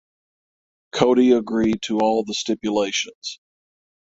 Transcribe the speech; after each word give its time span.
Cody 0.93 1.29
agreed 1.33 1.83
to 1.83 1.99
all 1.99 2.23
the 2.25 2.33
stipulations. 2.33 3.39